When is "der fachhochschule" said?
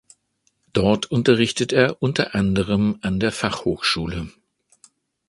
3.19-4.31